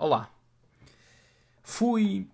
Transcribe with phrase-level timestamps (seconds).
[0.00, 0.30] Olá.
[1.60, 2.30] Fui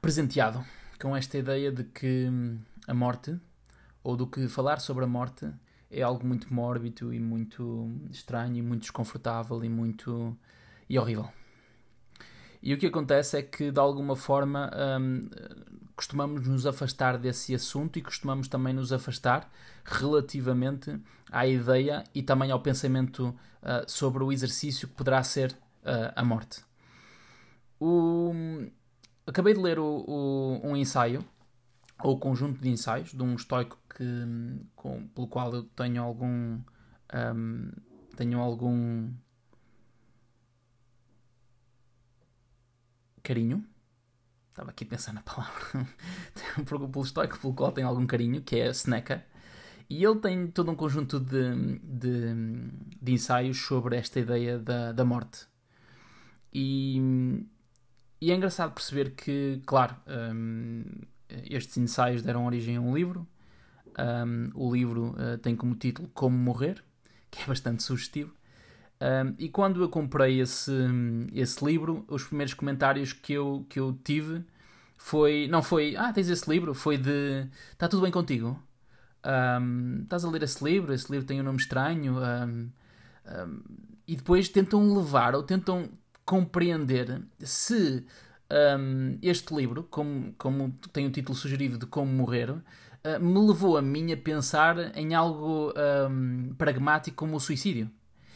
[0.00, 0.64] presenteado
[1.00, 2.28] com esta ideia de que
[2.86, 3.36] a morte,
[4.00, 5.52] ou do que falar sobre a morte,
[5.90, 10.38] é algo muito mórbido e muito estranho e muito desconfortável e muito.
[10.88, 11.28] e horrível.
[12.62, 14.70] E o que acontece é que, de alguma forma,
[15.00, 15.28] hum,
[15.96, 19.50] costumamos nos afastar desse assunto e costumamos também nos afastar
[19.84, 20.96] relativamente
[21.28, 23.30] à ideia e também ao pensamento
[23.62, 26.64] uh, sobre o exercício que poderá ser uh, a morte.
[27.80, 28.32] O...
[29.26, 31.24] Acabei de ler o, o, um ensaio,
[32.02, 34.04] ou conjunto de ensaios, de um estoico que,
[34.74, 36.60] com, pelo qual eu tenho algum.
[37.12, 37.70] Um,
[38.16, 39.12] tenho algum.
[43.22, 43.64] carinho.
[44.50, 45.86] Estava aqui a pensar na palavra.
[46.64, 49.24] pelo estoico pelo qual tenho algum carinho, que é Seneca.
[49.88, 52.34] E ele tem todo um conjunto de, de,
[53.00, 55.46] de ensaios sobre esta ideia da, da morte.
[56.58, 57.46] E,
[58.18, 59.94] e é engraçado perceber que, claro,
[60.34, 60.84] um,
[61.50, 63.28] estes ensaios deram origem a um livro.
[63.98, 66.82] Um, o livro uh, tem como título Como Morrer,
[67.30, 68.32] que é bastante sugestivo.
[68.98, 70.72] Um, e quando eu comprei esse,
[71.34, 74.42] esse livro, os primeiros comentários que eu, que eu tive
[74.96, 75.46] foi.
[75.50, 75.94] Não foi.
[75.94, 76.72] Ah, tens esse livro?
[76.72, 77.46] Foi de.
[77.72, 78.58] Está tudo bem contigo?
[79.60, 80.94] Um, estás a ler esse livro?
[80.94, 82.16] Esse livro tem um nome estranho.
[82.16, 82.70] Um,
[84.08, 85.90] e depois tentam levar ou tentam
[86.26, 88.04] compreender se
[88.78, 92.60] um, este livro, como, como tem o título sugerido de Como Morrer, uh,
[93.20, 95.72] me levou a mim a pensar em algo
[96.10, 97.90] um, pragmático como o suicídio.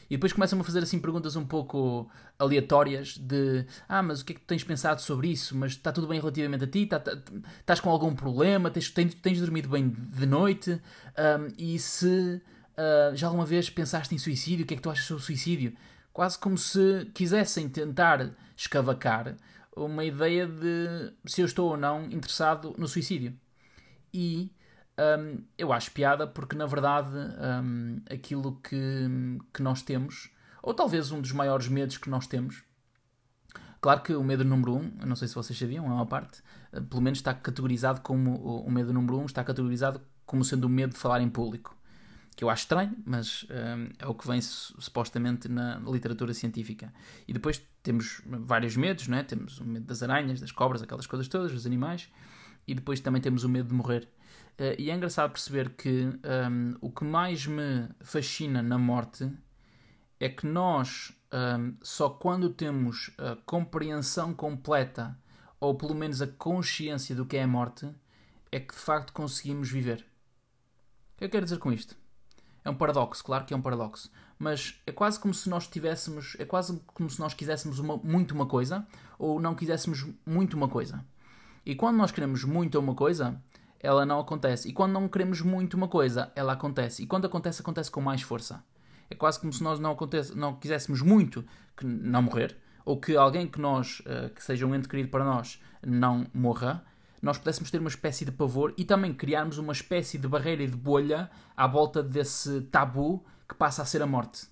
[0.09, 4.33] E depois começam-me a fazer assim perguntas um pouco aleatórias de ah, mas o que
[4.33, 5.57] é que tu tens pensado sobre isso?
[5.57, 6.85] Mas está tudo bem relativamente a ti?
[6.87, 7.13] Tá, tá,
[7.61, 8.71] estás com algum problema?
[8.73, 10.73] Tens, tens, tens dormido bem de noite?
[11.17, 12.43] Um, e se
[12.77, 14.65] uh, já alguma vez pensaste em suicídio?
[14.65, 15.75] O que é que tu achas sobre o suicídio?
[16.13, 19.37] Quase como se quisessem tentar escavacar
[19.77, 23.35] uma ideia de se eu estou ou não interessado no suicídio.
[24.13, 24.53] E
[24.99, 29.09] um, eu acho piada porque, na verdade, um, aquilo que,
[29.53, 30.31] que nós temos,
[30.63, 32.65] ou talvez um dos maiores medos que nós temos,
[33.81, 36.43] claro que o medo número um, não sei se vocês sabiam, é uma parte,
[36.89, 40.93] pelo menos está categorizado como o medo número um, está categorizado como sendo o medo
[40.93, 41.80] de falar em público
[42.41, 46.91] que eu acho estranho, mas um, é o que vem supostamente na literatura científica.
[47.29, 49.23] E depois temos vários medos, não é?
[49.23, 52.09] Temos o medo das aranhas, das cobras, aquelas coisas todas, dos animais,
[52.67, 54.09] e depois também temos o medo de morrer.
[54.59, 56.07] Uh, e é engraçado perceber que
[56.51, 59.31] um, o que mais me fascina na morte
[60.19, 65.15] é que nós, um, só quando temos a compreensão completa,
[65.61, 67.87] ou pelo menos a consciência do que é a morte,
[68.51, 70.07] é que de facto conseguimos viver.
[71.17, 72.01] O que eu quero dizer com isto?
[72.65, 74.11] É um paradoxo, claro que é um paradoxo.
[74.39, 76.37] Mas é quase como se nós tivéssemos.
[76.39, 78.87] É quase como se nós quiséssemos uma, muito uma coisa
[79.19, 81.05] ou não quiséssemos muito uma coisa.
[81.65, 83.41] E quando nós queremos muito uma coisa,
[83.79, 84.69] ela não acontece.
[84.69, 87.03] E quando não queremos muito uma coisa, ela acontece.
[87.03, 88.65] E quando acontece, acontece com mais força.
[89.09, 91.45] É quase como se nós não, acontece, não quiséssemos muito
[91.77, 95.25] que não morrer, ou que alguém que nós, eh, que seja um ente querido para
[95.25, 96.85] nós, não morra,
[97.21, 100.67] nós pudéssemos ter uma espécie de pavor e também criarmos uma espécie de barreira e
[100.67, 104.49] de bolha à volta desse tabu que passa a ser a morte.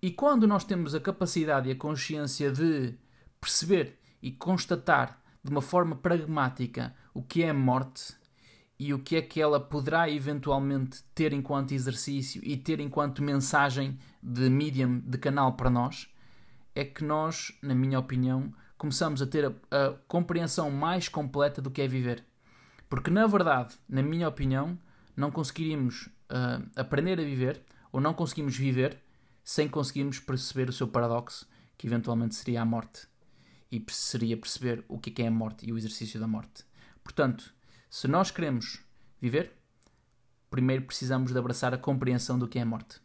[0.00, 2.94] E quando nós temos a capacidade e a consciência de
[3.40, 8.14] perceber e constatar de uma forma pragmática o que é a morte
[8.78, 13.98] e o que é que ela poderá eventualmente ter enquanto exercício e ter enquanto mensagem
[14.22, 16.12] de medium, de canal para nós,
[16.74, 21.70] é que nós, na minha opinião, começamos a ter a, a compreensão mais completa do
[21.70, 22.24] que é viver.
[22.88, 24.78] Porque, na verdade, na minha opinião,
[25.16, 28.98] não conseguiríamos uh, aprender a viver ou não conseguimos viver
[29.42, 31.48] sem conseguirmos perceber o seu paradoxo,
[31.78, 33.06] que eventualmente seria a morte.
[33.70, 36.64] E seria perceber o que é a morte e o exercício da morte.
[37.02, 37.52] Portanto,
[37.88, 38.80] se nós queremos
[39.20, 39.52] viver,
[40.50, 43.00] primeiro precisamos de abraçar a compreensão do que é a morte.